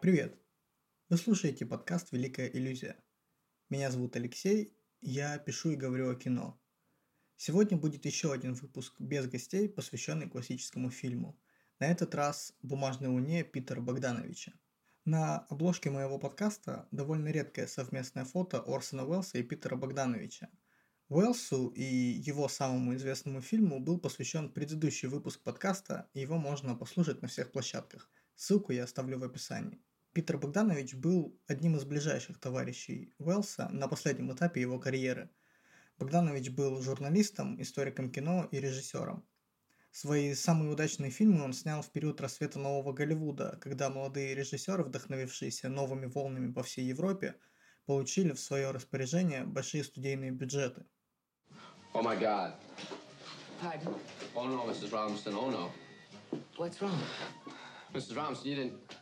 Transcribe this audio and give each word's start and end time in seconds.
Привет! 0.00 0.34
Вы 1.10 1.18
слушаете 1.18 1.66
подкаст 1.66 2.10
«Великая 2.10 2.48
иллюзия». 2.48 2.96
Меня 3.68 3.90
зовут 3.90 4.16
Алексей, 4.16 4.74
я 5.02 5.36
пишу 5.36 5.72
и 5.72 5.76
говорю 5.76 6.10
о 6.10 6.14
кино. 6.14 6.58
Сегодня 7.36 7.76
будет 7.76 8.06
еще 8.06 8.32
один 8.32 8.54
выпуск 8.54 8.94
без 8.98 9.26
гостей, 9.26 9.68
посвященный 9.68 10.26
классическому 10.26 10.88
фильму. 10.88 11.38
На 11.80 11.88
этот 11.88 12.14
раз 12.14 12.54
«Бумажной 12.62 13.10
луне» 13.10 13.44
Питера 13.44 13.82
Богдановича. 13.82 14.54
На 15.04 15.40
обложке 15.50 15.90
моего 15.90 16.18
подкаста 16.18 16.88
довольно 16.92 17.28
редкое 17.28 17.66
совместное 17.66 18.24
фото 18.24 18.62
Орсона 18.66 19.04
Уэллса 19.04 19.36
и 19.36 19.42
Питера 19.42 19.76
Богдановича. 19.76 20.48
Уэллсу 21.10 21.74
и 21.76 21.84
его 21.84 22.48
самому 22.48 22.94
известному 22.94 23.42
фильму 23.42 23.80
был 23.80 24.00
посвящен 24.00 24.50
предыдущий 24.50 25.08
выпуск 25.08 25.42
подкаста, 25.42 26.08
и 26.14 26.20
его 26.20 26.38
можно 26.38 26.74
послушать 26.74 27.20
на 27.20 27.28
всех 27.28 27.52
площадках. 27.52 28.10
Ссылку 28.34 28.72
я 28.72 28.84
оставлю 28.84 29.18
в 29.18 29.24
описании. 29.24 29.82
Питер 30.12 30.38
Богданович 30.38 30.94
был 30.96 31.38
одним 31.46 31.76
из 31.76 31.84
ближайших 31.84 32.40
товарищей 32.40 33.14
Уэллса 33.18 33.68
на 33.68 33.86
последнем 33.86 34.32
этапе 34.32 34.60
его 34.60 34.80
карьеры. 34.80 35.30
Богданович 35.98 36.50
был 36.50 36.82
журналистом, 36.82 37.62
историком 37.62 38.10
кино 38.10 38.48
и 38.50 38.58
режиссером. 38.58 39.24
Свои 39.92 40.34
самые 40.34 40.72
удачные 40.72 41.12
фильмы 41.12 41.44
он 41.44 41.52
снял 41.52 41.82
в 41.82 41.92
период 41.92 42.20
рассвета 42.20 42.58
нового 42.58 42.92
Голливуда, 42.92 43.56
когда 43.60 43.88
молодые 43.88 44.34
режиссеры, 44.34 44.82
вдохновившиеся 44.82 45.68
новыми 45.68 46.06
волнами 46.06 46.50
по 46.52 46.64
всей 46.64 46.86
Европе, 46.86 47.36
получили 47.86 48.32
в 48.32 48.40
свое 48.40 48.72
распоряжение 48.72 49.44
большие 49.44 49.84
студийные 49.84 50.32
бюджеты. 50.32 50.86
Oh 51.94 52.02
my 52.02 52.18
God. 52.18 52.54
Pardon? 53.62 53.94
Oh 54.34 54.48
no, 54.48 54.64
Mrs. 54.66 54.90
Robinson. 54.90 55.34
Oh 55.34 55.50
no. 55.50 55.70
What's 56.56 56.82
wrong? 56.82 56.98
Mrs. 57.94 58.16
Robinson, 58.16 58.48
you 58.48 58.56
didn't. 58.56 58.99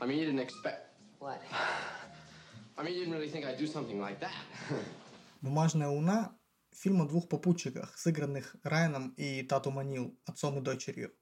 I 0.00 0.06
mean, 0.06 0.18
you 0.18 0.26
didn't 0.26 0.40
expect. 0.40 0.94
What? 1.18 1.42
I 2.78 2.82
mean, 2.84 2.94
you 2.94 3.00
didn't 3.00 3.14
really 3.14 3.28
think 3.28 3.44
I'd 3.44 3.58
do 3.58 3.66
something 3.66 4.00
like 4.00 4.20
that. 4.20 4.32
«Бумажная 5.42 5.88
луна»– 5.88 6.36
фильм 6.72 7.02
о 7.02 7.06
двух 7.06 7.28
попутчиках, 7.28 7.98
сыгранных 7.98 8.56
Райаном 8.62 9.14
и 9.16 9.42
Тату 9.42 9.70
Манил, 9.70 10.16
отцом 10.24 10.58
и 10.58 10.60
дочерью. 10.60 11.12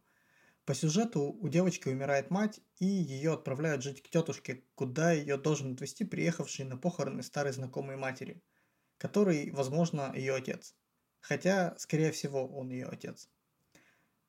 По 0.67 0.75
сюжету 0.75 1.21
у 1.23 1.49
девочки 1.49 1.89
умирает 1.89 2.31
мать, 2.31 2.61
и 2.79 2.87
ее 2.87 3.35
отправляют 3.35 3.83
жить 3.83 4.03
к 4.03 4.11
тетушке, 4.11 4.65
куда 4.75 5.13
ее 5.13 5.39
должен 5.39 5.73
отвезти 5.73 6.05
приехавший 6.05 6.67
на 6.67 6.77
похороны 6.77 7.23
старой 7.23 7.53
знакомой 7.53 7.97
матери, 7.97 8.43
который, 8.99 9.51
возможно, 9.53 10.13
ее 10.15 10.35
отец. 10.35 10.75
Хотя, 11.21 11.75
скорее 11.79 12.11
всего, 12.13 12.47
он 12.47 12.71
ее 12.71 12.87
отец. 12.87 13.31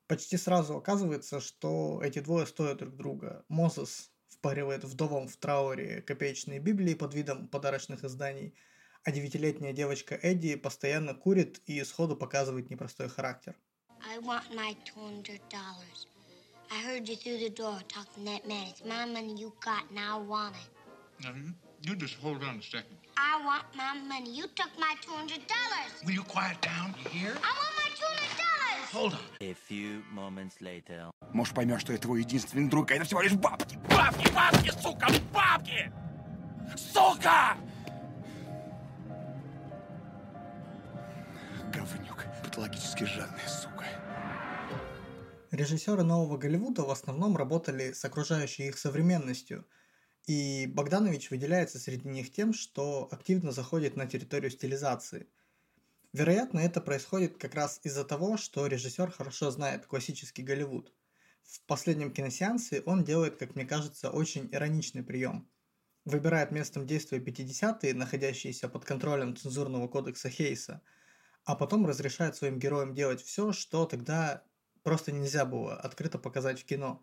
Почти 0.06 0.38
сразу 0.38 0.76
оказывается, 0.76 1.40
что 1.40 2.00
эти 2.02 2.20
двое 2.20 2.46
стоят 2.46 2.78
друг 2.78 2.96
друга. 2.96 3.44
Мозес 3.48 4.10
впаривает 4.28 4.84
вдовам 4.84 5.28
в 5.28 5.36
трауре 5.36 6.02
копеечные 6.02 6.58
Библии 6.60 6.94
под 6.94 7.14
видом 7.14 7.48
подарочных 7.48 8.04
изданий, 8.04 8.54
а 9.04 9.10
девятилетняя 9.10 9.72
девочка 9.72 10.14
Эдди 10.14 10.56
постоянно 10.56 11.14
курит 11.14 11.60
и 11.66 11.82
сходу 11.84 12.16
показывает 12.16 12.70
непростой 12.70 13.08
характер. 13.08 13.54
I 14.06 14.18
want 14.18 14.44
my 14.54 14.76
$200. 14.94 16.08
I 16.70 16.82
heard 16.82 17.08
you 17.08 17.16
through 17.16 17.38
the 17.38 17.50
door 17.50 17.80
talking 17.88 18.24
to 18.24 18.30
that 18.30 18.46
man. 18.46 18.68
It's 18.68 18.84
my 18.84 19.06
money 19.06 19.34
you 19.34 19.52
got, 19.64 19.88
and 19.90 19.98
I 19.98 20.16
want 20.18 20.54
it. 20.54 21.24
Now, 21.24 21.32
you, 21.34 21.54
you 21.82 21.96
just 21.96 22.14
hold 22.16 22.44
on 22.44 22.58
a 22.58 22.62
second. 22.62 22.96
I 23.16 23.42
want 23.44 23.64
my 23.74 23.94
money. 24.06 24.30
You 24.30 24.44
took 24.54 24.70
my 24.78 24.94
$200. 25.02 26.04
Will 26.04 26.12
you 26.12 26.22
quiet 26.22 26.60
down? 26.60 26.94
You 27.02 27.10
hear? 27.10 27.30
I 27.42 27.52
want 27.60 27.74
my 27.76 27.90
$200. 27.90 28.38
Hold 28.38 28.72
on. 28.72 28.77
A 28.94 29.54
few 29.68 30.02
moments 30.14 30.60
later. 30.60 31.10
Может, 31.34 31.54
поймешь, 31.54 31.82
что 31.82 31.92
я 31.92 31.98
твой 31.98 32.20
единственный 32.20 32.70
друг, 32.70 32.90
а 32.90 32.94
это 32.94 33.04
всего 33.04 33.20
лишь 33.20 33.34
бабки. 33.34 33.76
Бабки, 33.90 34.32
бабки, 34.32 34.70
сука, 34.80 35.08
бабки! 35.30 35.92
Сука! 36.74 37.58
Говнюк, 41.70 42.24
патологически 42.42 43.04
жадная 43.04 43.46
сука. 43.46 43.84
Режиссеры 45.50 46.02
нового 46.02 46.38
Голливуда 46.38 46.82
в 46.82 46.90
основном 46.90 47.36
работали 47.36 47.92
с 47.92 48.02
окружающей 48.06 48.68
их 48.68 48.78
современностью, 48.78 49.66
и 50.26 50.66
Богданович 50.66 51.30
выделяется 51.30 51.78
среди 51.78 52.08
них 52.08 52.32
тем, 52.32 52.54
что 52.54 53.08
активно 53.10 53.52
заходит 53.52 53.96
на 53.96 54.06
территорию 54.06 54.50
стилизации. 54.50 55.26
Вероятно, 56.14 56.60
это 56.60 56.80
происходит 56.80 57.36
как 57.36 57.54
раз 57.54 57.80
из-за 57.82 58.02
того, 58.02 58.38
что 58.38 58.66
режиссер 58.66 59.10
хорошо 59.10 59.50
знает 59.50 59.86
классический 59.86 60.42
Голливуд. 60.42 60.94
В 61.42 61.60
последнем 61.66 62.12
киносеансе 62.12 62.80
он 62.86 63.04
делает, 63.04 63.36
как 63.36 63.54
мне 63.54 63.66
кажется, 63.66 64.10
очень 64.10 64.48
ироничный 64.50 65.02
прием. 65.02 65.50
Выбирает 66.06 66.50
местом 66.50 66.86
действия 66.86 67.18
50-е, 67.18 67.92
находящиеся 67.92 68.70
под 68.70 68.86
контролем 68.86 69.36
цензурного 69.36 69.86
кодекса 69.86 70.30
Хейса, 70.30 70.80
а 71.44 71.54
потом 71.54 71.86
разрешает 71.86 72.36
своим 72.36 72.58
героям 72.58 72.94
делать 72.94 73.20
все, 73.20 73.52
что 73.52 73.84
тогда 73.84 74.44
просто 74.82 75.12
нельзя 75.12 75.44
было 75.44 75.76
открыто 75.76 76.18
показать 76.18 76.60
в 76.60 76.64
кино. 76.64 77.02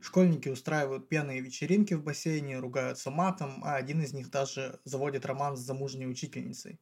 Школьники 0.00 0.50
устраивают 0.50 1.08
пьяные 1.08 1.40
вечеринки 1.40 1.94
в 1.94 2.02
бассейне, 2.02 2.58
ругаются 2.58 3.10
матом, 3.10 3.64
а 3.64 3.76
один 3.76 4.02
из 4.02 4.12
них 4.12 4.30
даже 4.30 4.80
заводит 4.84 5.24
роман 5.24 5.56
с 5.56 5.60
замужней 5.60 6.06
учительницей. 6.06 6.78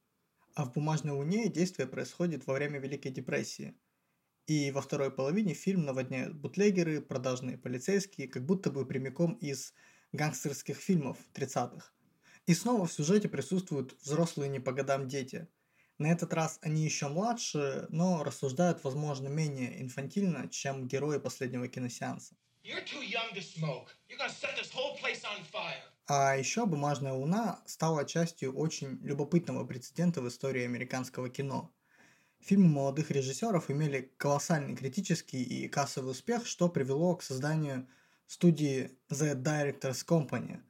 А 0.54 0.64
в 0.64 0.72
«Бумажной 0.72 1.14
луне» 1.14 1.48
действие 1.48 1.88
происходит 1.88 2.46
во 2.46 2.54
время 2.54 2.78
Великой 2.78 3.10
депрессии. 3.10 3.74
И 4.46 4.70
во 4.70 4.82
второй 4.82 5.10
половине 5.10 5.54
фильм 5.54 5.84
наводняют 5.84 6.34
бутлегеры, 6.34 7.00
продажные 7.00 7.56
полицейские, 7.56 8.28
как 8.28 8.44
будто 8.44 8.70
бы 8.70 8.84
прямиком 8.84 9.34
из 9.34 9.72
гангстерских 10.12 10.76
фильмов 10.76 11.16
30-х. 11.34 11.92
И 12.46 12.54
снова 12.54 12.86
в 12.86 12.92
сюжете 12.92 13.28
присутствуют 13.28 13.96
взрослые 14.02 14.50
не 14.50 14.60
по 14.60 14.72
годам 14.72 15.08
дети– 15.08 15.48
на 16.02 16.10
этот 16.10 16.32
раз 16.32 16.58
они 16.62 16.82
еще 16.82 17.06
младше, 17.08 17.86
но 17.90 18.24
рассуждают, 18.24 18.82
возможно, 18.82 19.28
менее 19.28 19.80
инфантильно, 19.80 20.48
чем 20.48 20.88
герои 20.88 21.18
последнего 21.18 21.68
киносеанса. 21.68 22.34
You're 22.64 22.84
too 22.84 23.02
young 23.02 23.32
to 23.34 23.40
smoke. 23.40 23.88
You're 24.08 24.18
gonna 24.18 24.28
set 24.28 24.56
this 24.56 24.72
whole 24.72 24.96
place 24.98 25.22
on 25.24 25.44
fire. 25.44 25.91
А 26.06 26.36
еще 26.36 26.66
«Бумажная 26.66 27.12
луна» 27.12 27.62
стала 27.64 28.04
частью 28.04 28.52
очень 28.54 28.98
любопытного 29.02 29.64
прецедента 29.64 30.20
в 30.20 30.28
истории 30.28 30.64
американского 30.64 31.30
кино. 31.30 31.72
Фильмы 32.40 32.68
молодых 32.68 33.12
режиссеров 33.12 33.70
имели 33.70 34.12
колоссальный 34.16 34.74
критический 34.74 35.42
и 35.44 35.68
кассовый 35.68 36.10
успех, 36.10 36.44
что 36.44 36.68
привело 36.68 37.14
к 37.14 37.22
созданию 37.22 37.86
студии 38.26 38.98
The 39.10 39.40
Directors 39.40 40.04
Company. 40.04 40.60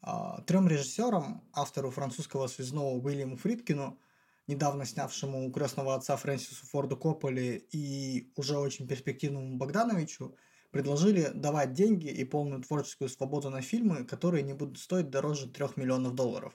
А, 0.00 0.40
трем 0.42 0.66
режиссерам, 0.66 1.44
автору 1.52 1.92
французского 1.92 2.48
связного 2.48 2.90
Уильяму 2.94 3.36
Фридкину, 3.36 4.00
недавно 4.48 4.84
снявшему 4.84 5.50
«Крестного 5.52 5.94
отца» 5.94 6.16
Фрэнсису 6.16 6.66
Форду 6.66 6.96
Копполи 6.96 7.68
и 7.70 8.32
уже 8.34 8.58
очень 8.58 8.88
перспективному 8.88 9.58
Богдановичу, 9.58 10.36
предложили 10.76 11.30
давать 11.32 11.72
деньги 11.72 12.08
и 12.08 12.22
полную 12.22 12.62
творческую 12.62 13.08
свободу 13.08 13.48
на 13.48 13.62
фильмы, 13.62 14.04
которые 14.04 14.42
не 14.42 14.52
будут 14.52 14.78
стоить 14.78 15.08
дороже 15.08 15.48
3 15.48 15.68
миллионов 15.76 16.14
долларов. 16.14 16.52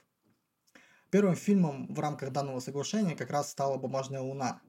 Первым 1.09 1.35
фильмом 1.35 1.91
в 1.91 1.99
рамках 1.99 2.31
данного 2.31 2.59
соглашения 2.59 3.15
как 3.15 3.31
раз 3.31 3.49
стала 3.49 3.77
«Бумажная 3.77 4.21
луна». 4.21 4.61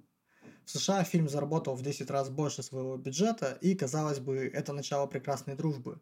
В 0.64 0.70
США 0.70 1.04
фильм 1.04 1.28
заработал 1.28 1.74
в 1.74 1.82
10 1.82 2.10
раз 2.10 2.30
больше 2.30 2.62
своего 2.62 2.96
бюджета, 2.96 3.58
и, 3.60 3.74
казалось 3.74 4.20
бы, 4.20 4.38
это 4.38 4.72
начало 4.72 5.06
прекрасной 5.06 5.54
дружбы. 5.54 6.00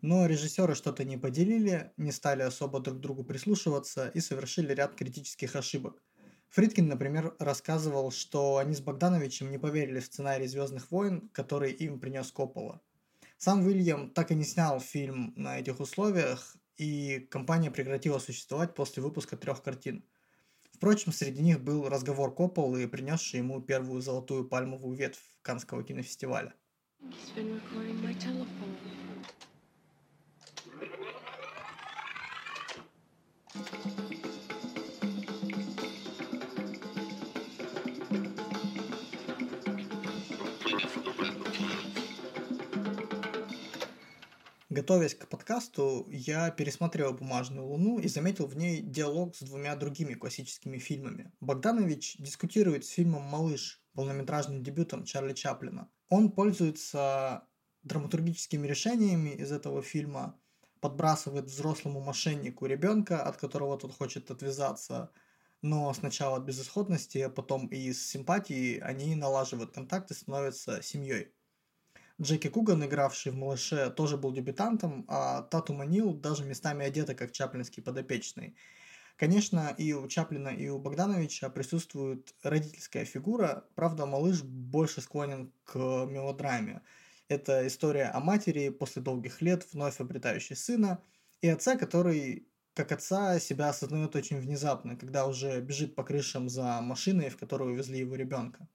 Но 0.00 0.24
режиссеры 0.24 0.74
что-то 0.74 1.04
не 1.04 1.18
поделили, 1.18 1.92
не 1.98 2.12
стали 2.12 2.40
особо 2.40 2.80
друг 2.80 2.96
к 2.96 3.00
другу 3.00 3.22
прислушиваться 3.22 4.08
и 4.08 4.20
совершили 4.20 4.72
ряд 4.72 4.94
критических 4.94 5.54
ошибок. 5.56 6.02
Фридкин, 6.50 6.88
например, 6.88 7.34
рассказывал, 7.38 8.10
что 8.10 8.56
они 8.56 8.74
с 8.74 8.80
Богдановичем 8.80 9.50
не 9.50 9.58
поверили 9.58 10.00
в 10.00 10.06
сценарий 10.06 10.46
«Звездных 10.46 10.90
войн», 10.90 11.28
который 11.32 11.72
им 11.72 12.00
принес 12.00 12.32
Коппола. 12.32 12.80
Сам 13.36 13.64
Уильям 13.66 14.10
так 14.10 14.30
и 14.30 14.34
не 14.34 14.44
снял 14.44 14.80
фильм 14.80 15.34
на 15.36 15.60
этих 15.60 15.78
условиях, 15.78 16.56
и 16.76 17.20
компания 17.30 17.70
прекратила 17.70 18.18
существовать 18.18 18.74
после 18.74 19.02
выпуска 19.02 19.36
трех 19.36 19.62
картин. 19.62 20.04
Впрочем, 20.72 21.12
среди 21.12 21.42
них 21.42 21.60
был 21.60 21.88
разговор 21.88 22.34
Копполы, 22.34 22.88
принесший 22.88 23.38
ему 23.38 23.60
первую 23.60 24.00
золотую 24.00 24.48
пальмовую 24.48 24.96
ветвь 24.96 25.20
Канского 25.42 25.84
кинофестиваля. 25.84 26.54
He's 33.54 34.07
Готовясь 44.70 45.14
к 45.14 45.26
подкасту, 45.28 46.06
я 46.10 46.50
пересмотрел 46.50 47.14
«Бумажную 47.14 47.66
луну» 47.66 47.98
и 47.98 48.06
заметил 48.06 48.46
в 48.46 48.54
ней 48.54 48.82
диалог 48.82 49.34
с 49.34 49.40
двумя 49.40 49.74
другими 49.76 50.12
классическими 50.12 50.76
фильмами. 50.76 51.32
Богданович 51.40 52.18
дискутирует 52.18 52.84
с 52.84 52.90
фильмом 52.90 53.22
«Малыш», 53.22 53.82
полнометражным 53.94 54.62
дебютом 54.62 55.04
Чарли 55.04 55.32
Чаплина. 55.32 55.88
Он 56.10 56.30
пользуется 56.30 57.46
драматургическими 57.82 58.66
решениями 58.66 59.30
из 59.30 59.52
этого 59.52 59.80
фильма, 59.80 60.38
подбрасывает 60.80 61.46
взрослому 61.46 62.02
мошеннику 62.02 62.66
ребенка, 62.66 63.22
от 63.22 63.38
которого 63.38 63.78
тот 63.78 63.96
хочет 63.96 64.30
отвязаться, 64.30 65.10
но 65.62 65.90
сначала 65.94 66.36
от 66.36 66.44
безысходности, 66.44 67.16
а 67.16 67.30
потом 67.30 67.68
и 67.68 67.76
из 67.76 68.06
симпатии 68.06 68.78
они 68.80 69.16
налаживают 69.16 69.72
контакт 69.72 70.10
и 70.10 70.14
становятся 70.14 70.82
семьей. 70.82 71.32
Джеки 72.20 72.48
Куган, 72.48 72.84
игравший 72.84 73.30
в 73.32 73.36
«Малыше», 73.36 73.90
тоже 73.90 74.16
был 74.16 74.32
дебютантом, 74.32 75.04
а 75.08 75.42
Тату 75.42 75.72
Манил 75.72 76.12
даже 76.14 76.44
местами 76.44 76.84
одета 76.84 77.14
как 77.14 77.32
чаплинский 77.32 77.82
подопечный. 77.82 78.56
Конечно, 79.16 79.74
и 79.78 79.92
у 79.92 80.08
Чаплина, 80.08 80.48
и 80.48 80.68
у 80.68 80.78
Богдановича 80.78 81.50
присутствует 81.50 82.34
родительская 82.42 83.04
фигура, 83.04 83.68
правда, 83.76 84.06
малыш 84.06 84.42
больше 84.42 85.00
склонен 85.00 85.52
к 85.64 85.76
мелодраме. 85.76 86.82
Это 87.28 87.66
история 87.66 88.06
о 88.06 88.20
матери, 88.20 88.70
после 88.70 89.02
долгих 89.02 89.42
лет 89.42 89.66
вновь 89.72 90.00
обретающей 90.00 90.56
сына, 90.56 91.02
и 91.40 91.48
отца, 91.48 91.76
который 91.76 92.48
как 92.74 92.92
отца 92.92 93.38
себя 93.40 93.68
осознает 93.68 94.16
очень 94.16 94.40
внезапно, 94.40 94.96
когда 94.96 95.26
уже 95.26 95.60
бежит 95.60 95.94
по 95.94 96.04
крышам 96.04 96.48
за 96.48 96.80
машиной, 96.80 97.28
в 97.30 97.36
которую 97.36 97.72
увезли 97.72 97.98
его 97.98 98.16
ребенка. 98.16 98.68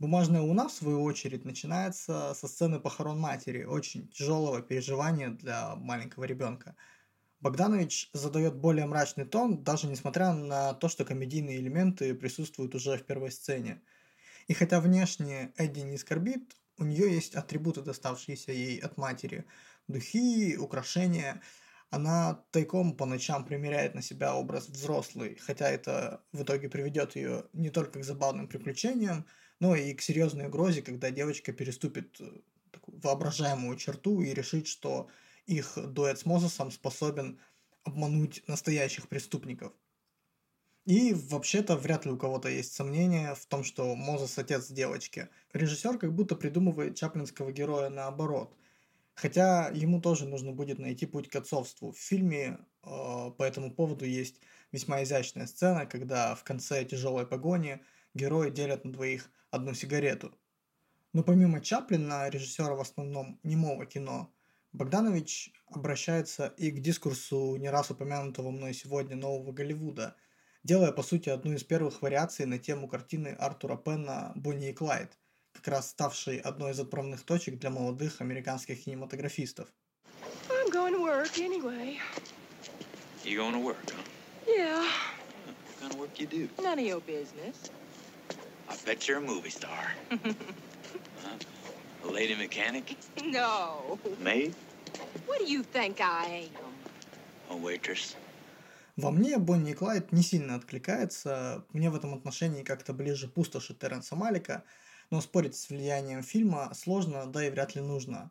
Бумажная 0.00 0.40
луна, 0.40 0.66
в 0.68 0.72
свою 0.72 1.02
очередь, 1.02 1.44
начинается 1.44 2.32
со 2.34 2.48
сцены 2.48 2.80
похорон 2.80 3.20
матери, 3.20 3.64
очень 3.64 4.08
тяжелого 4.08 4.62
переживания 4.62 5.28
для 5.28 5.76
маленького 5.76 6.24
ребенка. 6.24 6.74
Богданович 7.40 8.08
задает 8.14 8.56
более 8.56 8.86
мрачный 8.86 9.26
тон, 9.26 9.62
даже 9.62 9.88
несмотря 9.88 10.32
на 10.32 10.72
то, 10.72 10.88
что 10.88 11.04
комедийные 11.04 11.58
элементы 11.58 12.14
присутствуют 12.14 12.74
уже 12.74 12.96
в 12.96 13.04
первой 13.04 13.30
сцене. 13.30 13.82
И 14.48 14.54
хотя 14.54 14.80
внешне 14.80 15.52
Эдди 15.58 15.80
не 15.80 15.98
скорбит, 15.98 16.56
у 16.78 16.84
нее 16.84 17.12
есть 17.14 17.34
атрибуты, 17.34 17.82
доставшиеся 17.82 18.52
ей 18.52 18.78
от 18.78 18.96
матери. 18.96 19.44
Духи, 19.86 20.56
украшения– 20.56 21.42
она 21.90 22.44
тайком 22.52 22.96
по 22.96 23.04
ночам 23.04 23.44
примеряет 23.44 23.94
на 23.94 24.02
себя 24.02 24.36
образ 24.36 24.68
взрослый, 24.68 25.36
хотя 25.36 25.68
это 25.68 26.22
в 26.32 26.42
итоге 26.42 26.68
приведет 26.68 27.16
ее 27.16 27.46
не 27.52 27.70
только 27.70 27.98
к 27.98 28.04
забавным 28.04 28.46
приключениям, 28.46 29.26
но 29.60 29.76
и 29.76 29.94
к 29.94 30.02
серьезной 30.02 30.46
угрозе, 30.46 30.82
когда 30.82 31.10
девочка 31.10 31.52
переступит 31.52 32.20
э, 32.20 32.32
такую 32.72 32.98
воображаемую 33.00 33.76
черту 33.76 34.22
и 34.22 34.34
решит, 34.34 34.66
что 34.66 35.08
их 35.46 35.76
дуэт 35.76 36.18
с 36.18 36.26
Мозесом 36.26 36.70
способен 36.70 37.38
обмануть 37.84 38.42
настоящих 38.46 39.08
преступников. 39.08 39.72
И 40.86 41.12
вообще-то 41.14 41.76
вряд 41.76 42.06
ли 42.06 42.12
у 42.12 42.16
кого-то 42.16 42.48
есть 42.48 42.72
сомнения 42.72 43.34
в 43.34 43.46
том, 43.46 43.64
что 43.64 43.94
Мозес 43.94 44.38
отец 44.38 44.70
девочки. 44.70 45.28
Режиссер 45.52 45.98
как 45.98 46.14
будто 46.14 46.34
придумывает 46.34 46.96
чаплинского 46.96 47.52
героя 47.52 47.90
наоборот. 47.90 48.56
Хотя 49.14 49.68
ему 49.68 50.00
тоже 50.00 50.26
нужно 50.26 50.52
будет 50.52 50.78
найти 50.78 51.04
путь 51.04 51.28
к 51.28 51.36
отцовству. 51.36 51.92
В 51.92 51.98
фильме 51.98 52.58
э, 52.82 53.30
по 53.36 53.42
этому 53.42 53.70
поводу 53.70 54.06
есть 54.06 54.40
весьма 54.72 55.02
изящная 55.02 55.46
сцена, 55.46 55.84
когда 55.84 56.34
в 56.34 56.44
конце 56.44 56.84
тяжелой 56.84 57.26
погони 57.26 57.80
герои 58.14 58.50
делят 58.50 58.84
на 58.84 58.92
двоих 58.92 59.30
одну 59.50 59.74
сигарету. 59.74 60.34
Но 61.12 61.22
помимо 61.22 61.60
Чаплина, 61.60 62.28
режиссера 62.28 62.74
в 62.74 62.80
основном 62.80 63.40
немого 63.42 63.86
кино, 63.86 64.32
Богданович 64.72 65.52
обращается 65.66 66.46
и 66.56 66.70
к 66.70 66.80
дискурсу 66.80 67.56
не 67.56 67.68
раз 67.70 67.90
упомянутого 67.90 68.50
мной 68.50 68.72
сегодня 68.74 69.16
нового 69.16 69.50
Голливуда, 69.50 70.14
делая 70.62 70.92
по 70.92 71.02
сути 71.02 71.28
одну 71.28 71.54
из 71.54 71.64
первых 71.64 72.02
вариаций 72.02 72.46
на 72.46 72.58
тему 72.58 72.86
картины 72.86 73.28
Артура 73.38 73.76
Пенна 73.76 74.32
«Бонни 74.36 74.70
и 74.70 74.72
Клайд», 74.72 75.18
как 75.52 75.66
раз 75.66 75.90
ставшей 75.90 76.38
одной 76.38 76.70
из 76.70 76.78
отправных 76.78 77.22
точек 77.24 77.58
для 77.58 77.70
молодых 77.70 78.20
американских 78.20 78.84
кинематографистов. 78.84 79.68
I'm 80.48 80.70
going 80.70 80.92
to 80.94 81.02
work 81.02 81.36
anyway. 81.38 81.98
You 83.24 83.36
going 83.36 83.52
to 83.54 83.58
work, 83.58 83.90
huh? 83.90 84.02
Yeah, 84.46 84.84
What 85.46 85.80
kind 85.80 85.92
of 85.94 85.98
work 85.98 86.20
you 86.20 86.26
do? 86.26 86.48
none 86.62 86.78
of 86.78 86.84
your 86.86 87.00
business. 87.00 87.70
I 88.70 88.76
bet 88.86 89.08
you're 89.08 89.18
a 89.18 89.20
movie 89.20 89.50
star. 89.50 89.84
huh? 90.10 91.36
A 92.04 92.10
lady 92.10 92.36
mechanic? 92.36 92.96
No. 93.24 93.98
Maid? 94.22 94.54
What 95.26 95.38
do 95.40 95.46
you 95.46 95.64
think 95.64 96.00
I 96.00 96.48
am? 96.54 96.74
A 97.50 97.56
waitress? 97.56 98.16
Во 98.96 99.10
мне 99.10 99.38
Бонни 99.38 99.72
и 99.72 99.74
Клайд 99.74 100.12
не 100.12 100.22
сильно 100.22 100.54
откликается, 100.54 101.64
мне 101.72 101.90
в 101.90 101.96
этом 101.96 102.14
отношении 102.14 102.62
как-то 102.62 102.92
ближе 102.92 103.28
пустоши 103.28 103.74
Терренса 103.74 104.14
Малика, 104.14 104.62
но 105.10 105.20
спорить 105.20 105.56
с 105.56 105.68
влиянием 105.70 106.22
фильма 106.22 106.72
сложно, 106.74 107.26
да 107.26 107.46
и 107.46 107.50
вряд 107.50 107.74
ли 107.74 107.80
нужно. 107.80 108.30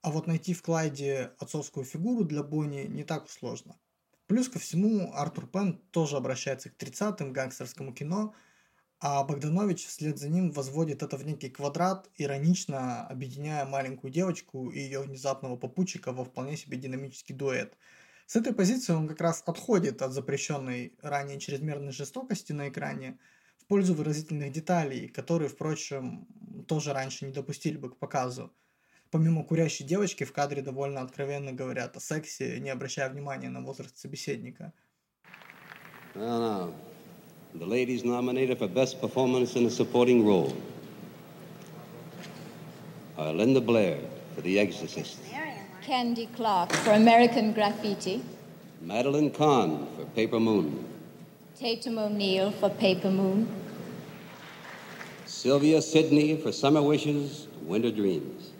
А 0.00 0.10
вот 0.10 0.26
найти 0.26 0.54
в 0.54 0.62
Клайде 0.62 1.32
отцовскую 1.38 1.84
фигуру 1.84 2.24
для 2.24 2.42
Бонни 2.42 2.86
не 2.88 3.04
так 3.04 3.26
уж 3.26 3.30
сложно. 3.30 3.78
Плюс 4.26 4.48
ко 4.48 4.58
всему, 4.58 5.12
Артур 5.14 5.46
Пен 5.46 5.78
тоже 5.92 6.16
обращается 6.16 6.70
к 6.70 6.76
30-м 6.76 7.32
гангстерскому 7.32 7.92
кино, 7.92 8.34
а 9.04 9.24
Богданович 9.24 9.86
вслед 9.86 10.16
за 10.16 10.28
ним 10.28 10.52
возводит 10.52 11.02
это 11.02 11.16
в 11.16 11.26
некий 11.26 11.50
квадрат, 11.50 12.08
иронично 12.18 13.04
объединяя 13.08 13.64
маленькую 13.64 14.12
девочку 14.12 14.70
и 14.70 14.78
ее 14.78 15.00
внезапного 15.00 15.56
попутчика 15.56 16.12
во 16.12 16.24
вполне 16.24 16.56
себе 16.56 16.76
динамический 16.76 17.34
дуэт. 17.34 17.76
С 18.26 18.36
этой 18.36 18.54
позиции 18.54 18.92
он 18.92 19.08
как 19.08 19.20
раз 19.20 19.42
отходит 19.44 20.02
от 20.02 20.12
запрещенной 20.12 20.94
ранее 21.02 21.40
чрезмерной 21.40 21.90
жестокости 21.90 22.52
на 22.52 22.68
экране 22.68 23.18
в 23.58 23.66
пользу 23.66 23.92
выразительных 23.92 24.52
деталей, 24.52 25.08
которые, 25.08 25.48
впрочем, 25.48 26.28
тоже 26.68 26.92
раньше 26.92 27.26
не 27.26 27.32
допустили 27.32 27.78
бы 27.78 27.90
к 27.90 27.96
показу. 27.96 28.52
Помимо 29.10 29.42
курящей 29.42 29.84
девочки 29.84 30.22
в 30.22 30.32
кадре 30.32 30.62
довольно 30.62 31.00
откровенно 31.00 31.52
говорят 31.52 31.96
о 31.96 32.00
сексе, 32.00 32.60
не 32.60 32.70
обращая 32.70 33.10
внимания 33.10 33.50
на 33.50 33.62
возраст 33.62 33.98
собеседника. 33.98 34.72
Well, 36.14 36.70
now, 36.70 36.91
the 37.54 37.66
ladies 37.66 38.02
nominated 38.04 38.58
for 38.58 38.66
Best 38.66 39.00
Performance 39.00 39.56
in 39.56 39.66
a 39.66 39.70
Supporting 39.70 40.26
Role 40.26 40.56
are 43.18 43.32
Linda 43.32 43.60
Blair 43.60 43.98
for 44.34 44.40
The 44.40 44.58
Exorcist, 44.58 45.18
Candy 45.82 46.28
Clark 46.34 46.72
for 46.72 46.92
American 46.92 47.52
Graffiti, 47.52 48.22
Madeline 48.80 49.30
Kahn 49.30 49.86
for 49.96 50.06
Paper 50.06 50.40
Moon, 50.40 50.84
Tatum 51.54 51.98
O'Neill 51.98 52.52
for 52.52 52.70
Paper 52.70 53.10
Moon, 53.10 53.46
Sylvia 55.26 55.82
Sidney 55.82 56.36
for 56.40 56.52
Summer 56.52 56.82
Wishes, 56.82 57.48
Winter 57.62 57.90
Dreams. 57.90 58.50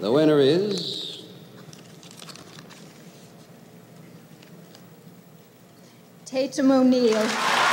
The 0.00 0.10
winner 0.10 0.40
is 0.40 1.01
Tatum 6.32 6.70
O'Neill. 6.70 7.71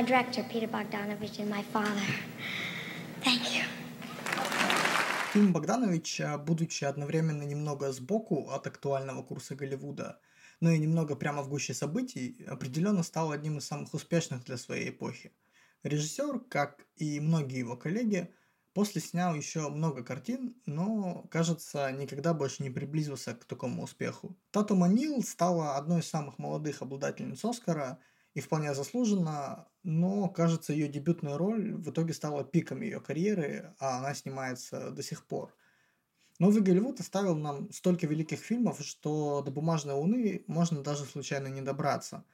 My 0.00 0.06
director, 0.06 0.42
Peter 0.50 0.66
Bogdanovich, 0.66 1.38
and 1.40 1.50
my 1.50 1.62
father. 1.72 2.06
Thank 3.22 3.42
you. 3.54 3.64
Фильм 5.32 5.52
Богдановича, 5.52 6.38
будучи 6.38 6.84
одновременно 6.84 7.42
немного 7.42 7.92
сбоку 7.92 8.50
от 8.50 8.66
актуального 8.66 9.22
курса 9.22 9.54
Голливуда, 9.54 10.18
но 10.60 10.70
и 10.70 10.78
немного 10.78 11.16
прямо 11.16 11.42
в 11.42 11.48
гуще 11.48 11.74
событий, 11.74 12.44
определенно 12.48 13.02
стал 13.02 13.30
одним 13.30 13.58
из 13.58 13.66
самых 13.66 13.92
успешных 13.92 14.44
для 14.44 14.56
своей 14.56 14.88
эпохи. 14.88 15.32
Режиссер, 15.82 16.40
как 16.48 16.86
и 16.96 17.20
многие 17.20 17.58
его 17.58 17.76
коллеги, 17.76 18.32
после 18.72 19.02
снял 19.02 19.34
еще 19.34 19.68
много 19.68 20.02
картин, 20.02 20.56
но, 20.66 21.26
кажется, 21.30 21.92
никогда 21.92 22.32
больше 22.32 22.62
не 22.62 22.70
приблизился 22.70 23.34
к 23.34 23.44
такому 23.44 23.82
успеху. 23.82 24.34
Тату 24.50 24.74
Манил 24.74 25.22
стала 25.22 25.76
одной 25.76 26.00
из 26.00 26.08
самых 26.08 26.38
молодых 26.38 26.80
обладательниц 26.80 27.44
Оскара 27.44 27.98
и 28.34 28.40
вполне 28.40 28.74
заслуженно, 28.74 29.68
но, 29.82 30.28
кажется, 30.28 30.72
ее 30.72 30.88
дебютная 30.88 31.36
роль 31.36 31.74
в 31.74 31.90
итоге 31.90 32.14
стала 32.14 32.44
пиком 32.44 32.80
ее 32.82 33.00
карьеры, 33.00 33.74
а 33.78 33.98
она 33.98 34.14
снимается 34.14 34.90
до 34.90 35.02
сих 35.02 35.26
пор. 35.26 35.54
Новый 36.38 36.62
Голливуд 36.62 37.00
оставил 37.00 37.36
нам 37.36 37.70
столько 37.70 38.06
великих 38.06 38.40
фильмов, 38.40 38.80
что 38.80 39.42
до 39.42 39.50
«Бумажной 39.50 39.94
луны» 39.94 40.44
можно 40.46 40.82
даже 40.82 41.04
случайно 41.04 41.48
не 41.48 41.60
добраться. 41.60 42.24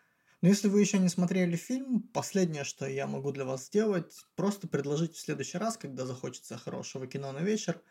Но 0.42 0.48
если 0.48 0.68
вы 0.68 0.80
еще 0.80 0.98
не 0.98 1.08
смотрели 1.08 1.56
фильм, 1.56 2.02
последнее, 2.02 2.62
что 2.64 2.86
я 2.86 3.06
могу 3.06 3.32
для 3.32 3.44
вас 3.44 3.66
сделать, 3.66 4.14
просто 4.36 4.68
предложить 4.68 5.14
в 5.14 5.20
следующий 5.20 5.58
раз, 5.58 5.76
когда 5.76 6.06
захочется 6.06 6.58
хорошего 6.58 7.06
кино 7.06 7.32
на 7.32 7.40
вечер, 7.40 7.82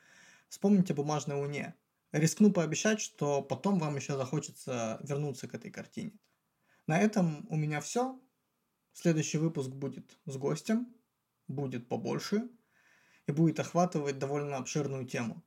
вспомните 0.48 0.94
о 0.94 0.96
«Бумажной 0.96 1.38
луне». 1.38 1.76
Рискну 2.14 2.52
пообещать, 2.54 3.02
что 3.02 3.42
потом 3.42 3.80
вам 3.80 3.98
еще 3.98 4.16
захочется 4.16 5.00
вернуться 5.04 5.50
к 5.50 5.56
этой 5.56 5.72
картине. 5.72 6.14
На 6.88 7.00
этом 7.00 7.48
у 7.50 7.56
меня 7.56 7.82
все. 7.82 8.20
Следующий 8.94 9.38
выпуск 9.38 9.70
будет 9.70 10.18
с 10.26 10.38
гостем, 10.38 10.94
будет 11.48 11.88
побольше 11.88 12.50
и 13.28 13.32
будет 13.32 13.60
охватывать 13.60 14.20
довольно 14.20 14.58
обширную 14.58 15.06
тему. 15.06 15.44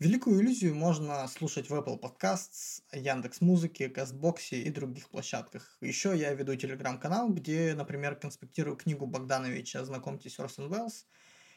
Великую 0.00 0.40
иллюзию 0.40 0.74
можно 0.74 1.26
слушать 1.28 1.70
в 1.70 1.74
Apple 1.74 2.00
Podcasts, 2.00 2.82
Яндекс 2.92 3.40
Музыке, 3.40 3.88
Кастбоксе 3.88 4.60
и 4.60 4.70
других 4.70 5.08
площадках. 5.08 5.78
Еще 5.80 6.16
я 6.16 6.34
веду 6.34 6.56
телеграм-канал, 6.56 7.28
где, 7.28 7.74
например, 7.74 8.16
конспектирую 8.16 8.76
книгу 8.76 9.06
Богдановича 9.06 9.84
«Знакомьтесь, 9.84 10.38
Орсон 10.40 10.72
Уэллс» 10.72 11.06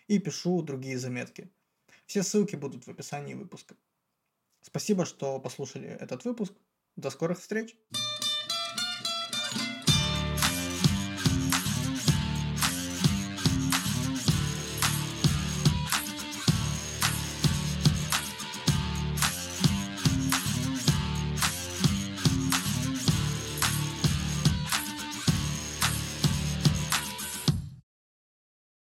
и 0.07 0.19
пишу 0.19 0.61
другие 0.61 0.99
заметки. 0.99 1.49
Все 2.05 2.21
ссылки 2.21 2.55
будут 2.55 2.85
в 2.85 2.91
описании 2.91 3.33
выпуска. 3.33 3.75
Спасибо, 4.61 5.05
что 5.05 5.39
послушали 5.39 5.87
этот 5.87 6.23
выпуск. 6.23 6.53
До 6.95 7.09
скорых 7.09 7.39
встреч! 7.39 7.75